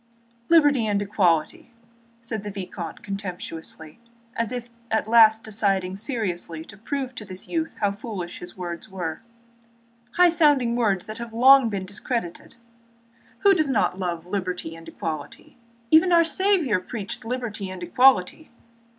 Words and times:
"Liberty 0.49 0.87
and 0.87 0.99
equality," 0.99 1.69
said 2.21 2.41
the 2.41 2.49
vicomte 2.49 3.03
contemptuously, 3.03 3.99
as 4.35 4.51
if 4.51 4.67
at 4.89 5.07
last 5.07 5.43
deciding 5.43 5.95
seriously 5.95 6.65
to 6.65 6.75
prove 6.75 7.13
to 7.13 7.23
this 7.23 7.47
youth 7.47 7.77
how 7.81 7.91
foolish 7.91 8.39
his 8.39 8.57
words 8.57 8.89
were, 8.89 9.21
"high 10.13 10.29
sounding 10.29 10.75
words 10.75 11.07
which 11.07 11.19
have 11.19 11.33
long 11.33 11.69
been 11.69 11.85
discredited. 11.85 12.55
Who 13.41 13.53
does 13.53 13.69
not 13.69 13.99
love 13.99 14.25
liberty 14.25 14.75
and 14.75 14.87
equality? 14.87 15.59
Even 15.91 16.11
our 16.11 16.23
Saviour 16.23 16.79
preached 16.79 17.23
liberty 17.23 17.69
and 17.69 17.83
equality. 17.83 18.49